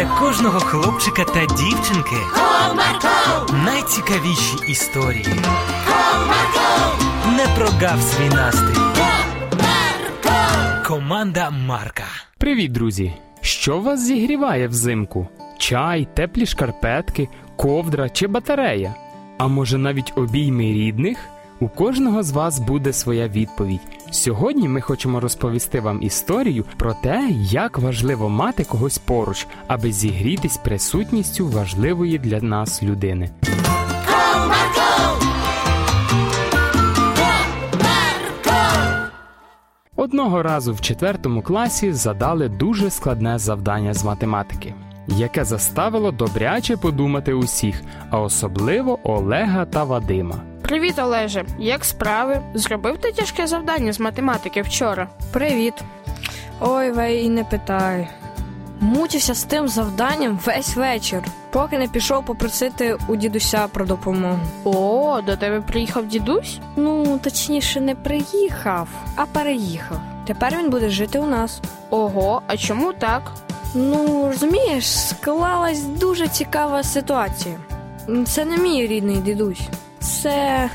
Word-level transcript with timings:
для 0.00 0.06
кожного 0.06 0.60
хлопчика 0.60 1.24
та 1.24 1.46
дівчинки 1.46 2.16
Comarco, 2.34 3.64
найцікавіші 3.64 4.56
історії. 4.68 5.26
Comarco, 5.88 7.36
Не 7.36 7.46
прогав 7.56 8.02
свій 8.02 8.28
настрій. 8.28 8.80
Comarco. 9.54 10.86
Команда 10.86 11.50
Марка. 11.50 12.04
Привіт, 12.38 12.72
друзі! 12.72 13.12
Що 13.40 13.80
вас 13.80 14.06
зігріває 14.06 14.68
взимку? 14.68 15.28
Чай, 15.58 16.08
теплі 16.14 16.46
шкарпетки, 16.46 17.28
ковдра 17.56 18.08
чи 18.08 18.26
батарея? 18.26 18.94
А 19.38 19.46
може 19.46 19.78
навіть 19.78 20.12
обійми 20.16 20.64
рідних? 20.64 21.18
У 21.60 21.68
кожного 21.68 22.22
з 22.22 22.30
вас 22.30 22.58
буде 22.58 22.92
своя 22.92 23.28
відповідь. 23.28 23.80
Сьогодні 24.10 24.68
ми 24.68 24.80
хочемо 24.80 25.20
розповісти 25.20 25.80
вам 25.80 26.02
історію 26.02 26.64
про 26.76 26.94
те, 26.94 27.28
як 27.40 27.78
важливо 27.78 28.28
мати 28.28 28.64
когось 28.64 28.98
поруч, 28.98 29.46
аби 29.66 29.92
зігрітись 29.92 30.56
присутністю 30.56 31.46
важливої 31.48 32.18
для 32.18 32.40
нас 32.40 32.82
людини. 32.82 33.30
Одного 39.96 40.42
разу 40.42 40.74
в 40.74 40.80
четвертому 40.80 41.42
класі 41.42 41.92
задали 41.92 42.48
дуже 42.48 42.90
складне 42.90 43.38
завдання 43.38 43.94
з 43.94 44.04
математики, 44.04 44.74
яке 45.08 45.44
заставило 45.44 46.12
добряче 46.12 46.76
подумати 46.76 47.34
усіх, 47.34 47.82
а 48.10 48.20
особливо 48.20 48.98
Олега 49.04 49.64
та 49.64 49.84
Вадима. 49.84 50.49
Привіт, 50.70 50.98
Олеже. 50.98 51.44
Як 51.58 51.84
справи? 51.84 52.42
Зробив 52.54 52.98
ти 52.98 53.12
тяжке 53.12 53.46
завдання 53.46 53.92
з 53.92 54.00
математики 54.00 54.62
вчора. 54.62 55.08
Привіт. 55.32 55.74
Ой, 56.60 56.90
вей, 56.90 57.24
і 57.24 57.28
не 57.28 57.44
питай. 57.44 58.08
Мучився 58.80 59.34
з 59.34 59.44
тим 59.44 59.68
завданням 59.68 60.40
весь 60.46 60.76
вечір, 60.76 61.22
поки 61.50 61.78
не 61.78 61.88
пішов 61.88 62.24
попросити 62.24 62.96
у 63.08 63.16
дідуся 63.16 63.68
про 63.68 63.86
допомогу. 63.86 64.38
О, 64.64 65.20
до 65.26 65.36
тебе 65.36 65.60
приїхав 65.60 66.06
дідусь? 66.06 66.58
Ну, 66.76 67.18
точніше, 67.22 67.80
не 67.80 67.94
приїхав, 67.94 68.88
а 69.16 69.26
переїхав. 69.26 70.00
Тепер 70.26 70.56
він 70.58 70.70
буде 70.70 70.90
жити 70.90 71.18
у 71.18 71.26
нас. 71.26 71.60
Ого, 71.90 72.42
а 72.46 72.56
чому 72.56 72.92
так? 72.92 73.32
Ну, 73.74 74.26
розумієш, 74.26 75.08
склалась 75.08 75.82
дуже 75.82 76.28
цікава 76.28 76.82
ситуація. 76.82 77.56
Це 78.26 78.44
не 78.44 78.58
мій 78.58 78.86
рідний 78.86 79.16
дідусь. 79.16 79.68
Це. 80.00 80.70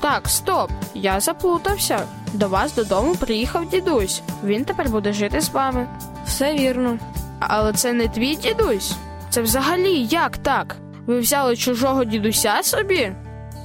Так, 0.00 0.28
стоп, 0.28 0.70
я 0.94 1.20
заплутався. 1.20 2.00
До 2.32 2.48
вас 2.48 2.74
додому 2.74 3.14
приїхав 3.14 3.68
дідусь. 3.68 4.22
Він 4.44 4.64
тепер 4.64 4.88
буде 4.88 5.12
жити 5.12 5.40
з 5.40 5.48
вами. 5.50 5.86
все 6.26 6.54
вірно. 6.54 6.98
Але 7.40 7.72
це 7.72 7.92
не 7.92 8.08
твій 8.08 8.36
дідусь. 8.36 8.92
Це 9.30 9.42
взагалі 9.42 10.02
як 10.10 10.36
так? 10.38 10.76
Ви 11.06 11.20
взяли 11.20 11.56
чужого 11.56 12.04
дідуся 12.04 12.62
собі? 12.62 13.12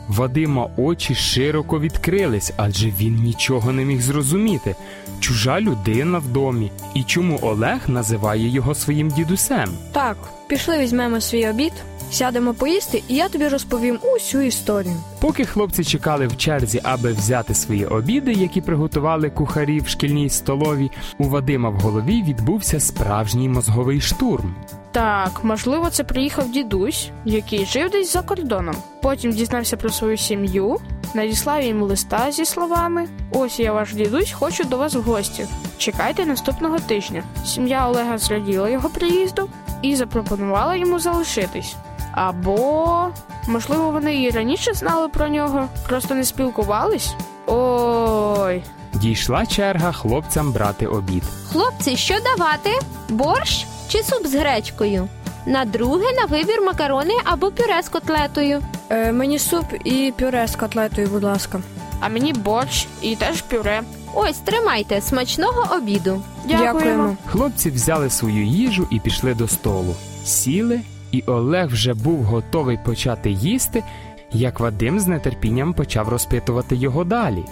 Вадима 0.08 0.70
очі 0.78 1.16
широко 1.16 1.80
відкрились, 1.80 2.54
адже 2.58 2.88
він 2.90 3.16
нічого 3.16 3.72
не 3.72 3.86
міг 3.86 4.02
зрозуміти. 4.02 4.76
Чужа 5.20 5.62
людина 5.62 6.20
в 6.20 6.28
домі. 6.28 6.72
І 6.94 7.04
чому 7.04 7.40
Олег 7.42 7.80
називає 7.88 8.48
його 8.50 8.76
своїм 8.76 9.10
дідусем? 9.10 9.70
Так, 9.92 10.18
пішли 10.48 10.78
візьмемо 10.80 11.22
свій 11.22 11.50
обід, 11.50 11.74
сядемо 12.12 12.54
поїсти, 12.54 13.04
і 13.08 13.16
я 13.16 13.30
тобі 13.30 13.48
розповім 13.48 14.00
усю 14.16 14.42
історію. 14.42 14.96
Поки 15.20 15.46
хлопці 15.46 15.84
чекали 15.84 16.28
в 16.28 16.38
черзі, 16.38 16.82
аби 16.84 17.14
взяти 17.14 17.54
свої 17.54 17.86
обіди, 17.86 18.34
які 18.34 18.62
приготували 18.62 19.30
кухарі 19.30 19.80
в 19.80 19.88
шкільній 19.88 20.30
столові, 20.30 20.92
у 21.18 21.24
Вадима 21.24 21.70
в 21.70 21.76
голові 21.76 22.24
відбувся 22.24 22.80
справжній 22.80 23.50
мозговий 23.50 24.02
штурм. 24.02 24.56
Так, 24.92 25.40
можливо, 25.44 25.90
це 25.90 26.04
приїхав 26.04 26.52
дідусь, 26.52 27.10
який 27.26 27.66
жив 27.66 27.90
десь 27.90 28.14
за 28.14 28.22
кордоном. 28.22 28.76
Потім 29.02 29.32
дізнався 29.32 29.78
про 29.78 29.90
свою 29.90 30.18
сім'ю, 30.18 30.78
надіслав 31.14 31.64
їм 31.64 31.82
листа 31.82 32.32
зі 32.32 32.46
словами: 32.46 33.08
Ось 33.32 33.60
я 33.60 33.74
ваш 33.74 33.94
дідусь, 33.94 34.32
хочу 34.32 34.64
до 34.64 34.78
вас 34.78 34.94
в 34.96 35.02
гості. 35.02 35.46
Чекайте 35.78 36.26
наступного 36.26 36.80
тижня. 36.80 37.24
Сім'я 37.46 37.88
Олега 37.88 38.18
зраділа 38.18 38.70
його 38.70 38.90
приїзду 38.90 39.50
і 39.82 39.96
запропонувала 39.96 40.76
йому 40.76 41.00
залишитись. 41.00 41.76
Або, 42.16 43.08
можливо, 43.48 43.92
вони 43.92 44.22
і 44.24 44.30
раніше 44.30 44.74
знали 44.74 45.08
про 45.10 45.28
нього, 45.28 45.68
просто 45.88 46.16
не 46.16 46.24
спілкувались. 46.24 47.14
Ой, 47.48 48.64
Дійшла 48.94 49.46
черга 49.46 49.92
хлопцям 49.92 50.52
брати 50.52 50.88
обід. 50.88 51.24
Хлопці, 51.52 51.98
що 51.98 52.16
давати? 52.24 52.70
Борщ 53.10 53.66
чи 53.88 54.04
суп 54.04 54.28
з 54.28 54.36
гречкою? 54.36 55.08
На 55.46 55.66
друге 55.66 56.06
на 56.20 56.26
вибір 56.26 56.62
макарони 56.66 57.14
або 57.24 57.52
пюре 57.52 57.82
з 57.84 57.90
котлетою. 57.90 58.62
Е, 58.90 59.12
мені 59.12 59.40
суп 59.40 59.66
і 59.84 60.14
пюре 60.20 60.48
з 60.48 60.56
котлетою, 60.56 61.08
будь 61.08 61.24
ласка. 61.24 61.60
а 62.00 62.10
мені 62.10 62.34
борщ 62.34 62.88
і 63.02 63.16
теж 63.16 63.42
пюре. 63.42 63.82
Ось 64.14 64.38
тримайте 64.38 65.02
смачного 65.02 65.76
обіду. 65.78 66.22
Дякуємо. 66.46 67.18
Хлопці 67.26 67.70
взяли 67.72 68.10
свою 68.10 68.44
їжу 68.46 68.88
і 68.90 69.00
пішли 69.00 69.34
до 69.34 69.48
столу. 69.48 69.96
Сіли, 70.26 70.82
і 71.12 71.24
Олег 71.28 71.68
вже 71.68 71.94
був 71.94 72.24
готовий 72.24 72.80
почати 72.86 73.32
їсти, 73.32 73.84
як 74.32 74.60
Вадим 74.60 75.00
з 75.00 75.20
нетерпінням 75.20 75.74
почав 75.74 76.10
розпитувати 76.10 76.76
його 76.76 77.04
далі. 77.04 77.44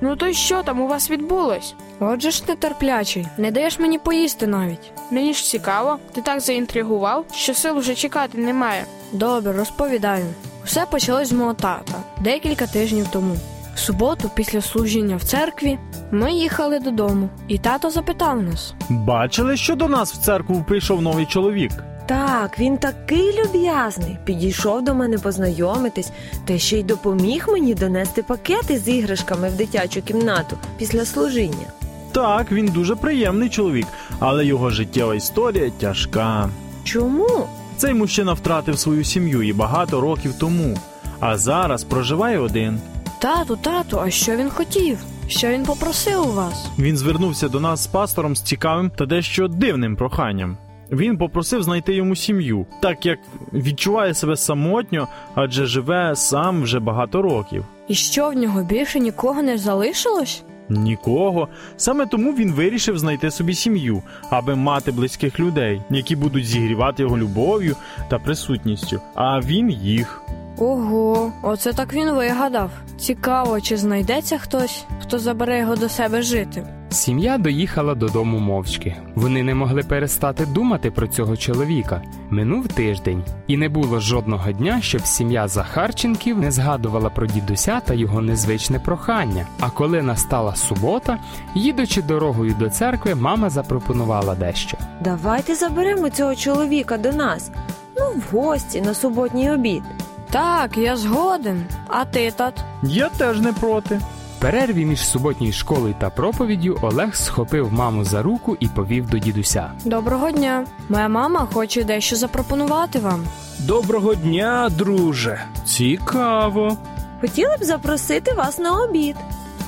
Ну 0.00 0.16
то 0.16 0.26
й 0.26 0.34
що 0.34 0.62
там 0.62 0.80
у 0.80 0.88
вас 0.88 1.10
відбулось? 1.10 1.74
Отже 2.00 2.30
ж 2.30 2.42
нетерплячий, 2.48 3.26
не 3.38 3.50
даєш 3.50 3.78
мені 3.78 3.98
поїсти 3.98 4.46
навіть. 4.46 4.92
Мені 5.10 5.34
ж 5.34 5.44
цікаво, 5.44 5.98
ти 6.12 6.22
так 6.22 6.40
заінтригував, 6.40 7.24
що 7.32 7.54
сил 7.54 7.78
вже 7.78 7.94
чекати 7.94 8.38
немає. 8.38 8.84
Добре, 9.12 9.52
розповідаю. 9.52 10.24
Все 10.64 10.86
почалось 10.90 11.28
з 11.28 11.32
мого 11.32 11.54
тата 11.54 11.94
декілька 12.20 12.66
тижнів 12.66 13.06
тому. 13.12 13.36
В 13.74 13.78
суботу, 13.78 14.30
після 14.34 14.60
служіння 14.60 15.16
в 15.16 15.24
церкві, 15.24 15.78
ми 16.10 16.32
їхали 16.32 16.78
додому, 16.78 17.28
і 17.48 17.58
тато 17.58 17.90
запитав 17.90 18.42
нас: 18.42 18.74
Бачили, 18.88 19.56
що 19.56 19.74
до 19.74 19.88
нас 19.88 20.14
в 20.14 20.16
церкву 20.16 20.64
прийшов 20.68 21.02
новий 21.02 21.26
чоловік? 21.26 21.72
Так, 22.06 22.58
він 22.58 22.78
такий 22.78 23.40
люб'язний. 23.44 24.18
Підійшов 24.24 24.84
до 24.84 24.94
мене 24.94 25.18
познайомитись, 25.18 26.12
та 26.44 26.58
ще 26.58 26.78
й 26.78 26.82
допоміг 26.82 27.46
мені 27.48 27.74
донести 27.74 28.22
пакети 28.22 28.78
з 28.78 28.88
іграшками 28.88 29.48
в 29.48 29.56
дитячу 29.56 30.02
кімнату 30.02 30.56
після 30.78 31.04
служіння. 31.04 31.66
Так, 32.12 32.52
він 32.52 32.66
дуже 32.66 32.96
приємний 32.96 33.48
чоловік, 33.48 33.86
але 34.18 34.46
його 34.46 34.70
життєва 34.70 35.14
історія 35.14 35.70
тяжка. 35.70 36.50
Чому? 36.84 37.46
Цей 37.76 37.94
мужчина 37.94 38.32
втратив 38.32 38.78
свою 38.78 39.04
сім'ю 39.04 39.42
і 39.42 39.52
багато 39.52 40.00
років 40.00 40.34
тому, 40.38 40.78
а 41.20 41.38
зараз 41.38 41.84
проживає 41.84 42.38
один. 42.38 42.80
Тату, 43.18 43.56
тату, 43.56 44.00
а 44.00 44.10
що 44.10 44.36
він 44.36 44.50
хотів? 44.50 44.98
Що 45.28 45.48
він 45.48 45.64
попросив 45.64 46.28
у 46.28 46.32
вас? 46.32 46.66
Він 46.78 46.96
звернувся 46.96 47.48
до 47.48 47.60
нас 47.60 47.84
з 47.84 47.86
пастором 47.86 48.36
з 48.36 48.42
цікавим 48.42 48.90
та 48.90 49.06
дещо 49.06 49.48
дивним 49.48 49.96
проханням. 49.96 50.56
Він 50.92 51.18
попросив 51.18 51.62
знайти 51.62 51.94
йому 51.94 52.16
сім'ю, 52.16 52.66
так 52.82 53.06
як 53.06 53.18
відчуває 53.52 54.14
себе 54.14 54.36
самотньо, 54.36 55.08
адже 55.34 55.66
живе 55.66 56.16
сам 56.16 56.62
вже 56.62 56.80
багато 56.80 57.22
років. 57.22 57.64
І 57.88 57.94
що 57.94 58.28
в 58.30 58.34
нього 58.34 58.62
більше 58.62 59.00
нікого 59.00 59.42
не 59.42 59.58
залишилось? 59.58 60.42
Нікого. 60.68 61.48
Саме 61.76 62.06
тому 62.06 62.32
він 62.32 62.52
вирішив 62.52 62.98
знайти 62.98 63.30
собі 63.30 63.54
сім'ю, 63.54 64.02
аби 64.30 64.54
мати 64.54 64.92
близьких 64.92 65.40
людей, 65.40 65.82
які 65.90 66.16
будуть 66.16 66.46
зігрівати 66.46 67.02
його 67.02 67.18
любов'ю 67.18 67.76
та 68.08 68.18
присутністю. 68.18 69.00
А 69.14 69.40
він 69.40 69.70
їх. 69.70 70.22
Ого, 70.58 71.32
оце 71.42 71.72
так 71.72 71.92
він 71.94 72.10
вигадав. 72.10 72.70
Цікаво, 72.98 73.60
чи 73.60 73.76
знайдеться 73.76 74.38
хтось, 74.38 74.84
хто 75.02 75.18
забере 75.18 75.58
його 75.58 75.76
до 75.76 75.88
себе 75.88 76.22
жити. 76.22 76.75
Сім'я 76.90 77.38
доїхала 77.38 77.94
додому 77.94 78.38
мовчки. 78.38 78.96
Вони 79.14 79.42
не 79.42 79.54
могли 79.54 79.82
перестати 79.82 80.46
думати 80.46 80.90
про 80.90 81.06
цього 81.08 81.36
чоловіка. 81.36 82.02
Минув 82.30 82.68
тиждень, 82.68 83.24
і 83.46 83.56
не 83.56 83.68
було 83.68 84.00
жодного 84.00 84.52
дня, 84.52 84.80
щоб 84.82 85.06
сім'я 85.06 85.48
Захарченків 85.48 86.38
не 86.38 86.50
згадувала 86.50 87.10
про 87.10 87.26
дідуся 87.26 87.80
та 87.80 87.94
його 87.94 88.20
незвичне 88.20 88.78
прохання. 88.78 89.46
А 89.60 89.70
коли 89.70 90.02
настала 90.02 90.56
субота, 90.56 91.18
їдучи 91.54 92.02
дорогою 92.02 92.54
до 92.58 92.70
церкви, 92.70 93.14
мама 93.14 93.50
запропонувала 93.50 94.34
дещо. 94.34 94.76
Давайте 95.00 95.54
заберемо 95.54 96.10
цього 96.10 96.34
чоловіка 96.34 96.98
до 96.98 97.12
нас. 97.12 97.50
Ну, 97.98 98.04
в 98.06 98.36
гості 98.36 98.80
на 98.80 98.94
суботній 98.94 99.50
обід. 99.50 99.82
Так, 100.30 100.78
я 100.78 100.96
згоден. 100.96 101.64
А 101.88 102.04
ти, 102.04 102.30
тат? 102.30 102.64
Я 102.82 103.08
теж 103.08 103.40
не 103.40 103.52
проти. 103.52 104.00
Перерві 104.38 104.84
між 104.84 105.06
суботньою 105.08 105.52
школою 105.52 105.94
та 106.00 106.10
проповіддю 106.10 106.78
Олег 106.82 107.14
схопив 107.14 107.72
маму 107.72 108.04
за 108.04 108.22
руку 108.22 108.56
і 108.60 108.68
повів 108.68 109.10
до 109.10 109.18
дідуся. 109.18 109.72
Доброго 109.84 110.30
дня. 110.30 110.66
Моя 110.88 111.08
мама 111.08 111.48
хоче 111.52 111.84
дещо 111.84 112.16
запропонувати 112.16 112.98
вам. 112.98 113.24
Доброго 113.58 114.14
дня, 114.14 114.68
друже. 114.78 115.40
Цікаво. 115.64 116.76
Хотіли 117.20 117.56
б 117.60 117.64
запросити 117.64 118.32
вас 118.32 118.58
на 118.58 118.82
обід. 118.82 119.16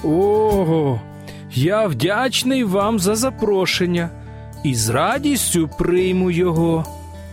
Ого, 0.04 1.00
я 1.54 1.86
вдячний 1.86 2.64
вам 2.64 2.98
за 2.98 3.14
запрошення 3.14 4.10
і 4.64 4.74
з 4.74 4.88
радістю 4.88 5.68
прийму 5.78 6.30
його. 6.30 6.84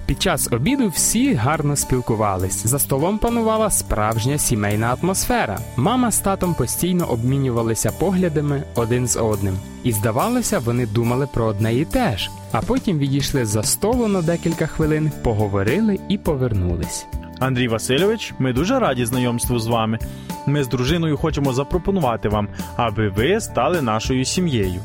Під 0.05 0.21
час 0.21 0.49
обіду 0.51 0.87
всі 0.87 1.33
гарно 1.33 1.75
спілкувались. 1.75 2.67
За 2.67 2.79
столом 2.79 3.17
панувала 3.17 3.69
справжня 3.69 4.37
сімейна 4.37 4.97
атмосфера. 5.01 5.59
Мама 5.75 6.11
з 6.11 6.19
татом 6.19 6.53
постійно 6.53 7.05
обмінювалися 7.05 7.91
поглядами 7.91 8.63
один 8.75 9.07
з 9.07 9.19
одним. 9.19 9.57
І 9.83 9.91
здавалося, 9.91 10.59
вони 10.59 10.85
думали 10.85 11.27
про 11.33 11.45
одне 11.45 11.75
і 11.75 11.85
те 11.85 12.17
ж. 12.17 12.29
А 12.51 12.61
потім 12.61 12.97
відійшли 12.97 13.45
за 13.45 13.63
столу 13.63 14.07
на 14.07 14.21
декілька 14.21 14.67
хвилин, 14.67 15.11
поговорили 15.23 15.99
і 16.09 16.17
повернулись. 16.17 17.05
Андрій 17.39 17.67
Васильович, 17.67 18.33
ми 18.39 18.53
дуже 18.53 18.79
раді 18.79 19.05
знайомству 19.05 19.59
з 19.59 19.67
вами. 19.67 19.99
Ми 20.45 20.63
з 20.63 20.67
дружиною 20.67 21.17
хочемо 21.17 21.53
запропонувати 21.53 22.29
вам, 22.29 22.47
аби 22.75 23.09
ви 23.09 23.39
стали 23.39 23.81
нашою 23.81 24.25
сім'єю. 24.25 24.79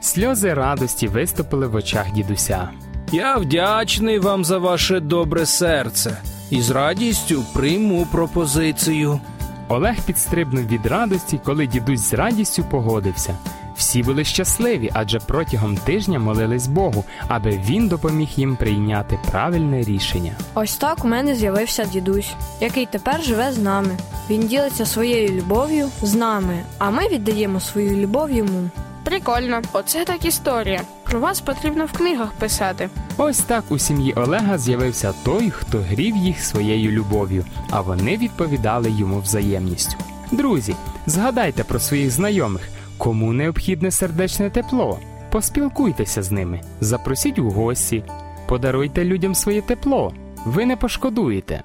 Сльози 0.00 0.54
радості 0.54 1.08
виступили 1.08 1.66
в 1.66 1.74
очах 1.74 2.12
дідуся. 2.12 2.70
Я 3.12 3.36
вдячний 3.36 4.18
вам 4.18 4.44
за 4.44 4.58
ваше 4.58 5.00
добре 5.00 5.46
серце 5.46 6.18
і 6.50 6.62
з 6.62 6.70
радістю 6.70 7.44
прийму 7.54 8.06
пропозицію. 8.12 9.20
Олег 9.68 9.96
підстрибнув 10.06 10.66
від 10.66 10.86
радості, 10.86 11.40
коли 11.44 11.66
дідусь 11.66 12.00
з 12.00 12.12
радістю 12.12 12.64
погодився. 12.70 13.36
Всі 13.76 14.02
були 14.02 14.24
щасливі, 14.24 14.90
адже 14.94 15.18
протягом 15.18 15.76
тижня 15.76 16.18
молились 16.18 16.66
Богу, 16.66 17.04
аби 17.28 17.50
він 17.50 17.88
допоміг 17.88 18.28
їм 18.36 18.56
прийняти 18.56 19.18
правильне 19.30 19.82
рішення. 19.82 20.32
Ось 20.54 20.76
так 20.76 21.04
у 21.04 21.08
мене 21.08 21.34
з'явився 21.34 21.84
дідусь, 21.84 22.34
який 22.60 22.86
тепер 22.86 23.22
живе 23.22 23.52
з 23.52 23.58
нами. 23.58 23.96
Він 24.30 24.46
ділиться 24.46 24.86
своєю 24.86 25.28
любов'ю 25.40 25.88
з 26.02 26.14
нами, 26.14 26.58
а 26.78 26.90
ми 26.90 27.08
віддаємо 27.08 27.60
свою 27.60 27.96
любов 27.96 28.30
йому. 28.30 28.70
Прикольно, 29.04 29.62
оце 29.72 30.04
так 30.04 30.24
історія. 30.24 30.80
Про 31.10 31.20
вас 31.20 31.40
потрібно 31.40 31.86
в 31.86 31.92
книгах 31.92 32.32
писати. 32.32 32.88
Ось 33.16 33.38
так 33.38 33.64
у 33.68 33.78
сім'ї 33.78 34.12
Олега 34.12 34.58
з'явився 34.58 35.14
той, 35.24 35.50
хто 35.50 35.78
грів 35.78 36.16
їх 36.16 36.40
своєю 36.40 36.90
любов'ю, 36.90 37.44
а 37.70 37.80
вони 37.80 38.16
відповідали 38.16 38.90
йому 38.90 39.20
взаємністю. 39.20 39.96
Друзі, 40.32 40.76
згадайте 41.06 41.64
про 41.64 41.78
своїх 41.78 42.10
знайомих, 42.10 42.68
кому 42.98 43.32
необхідне 43.32 43.90
сердечне 43.90 44.50
тепло. 44.50 44.98
Поспілкуйтеся 45.30 46.22
з 46.22 46.30
ними, 46.30 46.60
запросіть 46.80 47.38
у 47.38 47.50
гості, 47.50 48.04
подаруйте 48.48 49.04
людям 49.04 49.34
своє 49.34 49.62
тепло. 49.62 50.14
Ви 50.44 50.66
не 50.66 50.76
пошкодуєте. 50.76 51.62